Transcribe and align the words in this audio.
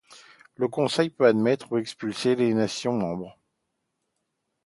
Le 0.55 0.67
conseil 0.67 1.11
peut 1.11 1.27
admettre 1.27 1.71
ou 1.73 1.77
expulser 1.77 2.35
des 2.35 2.55
nations 2.55 2.93
membres. 2.97 3.37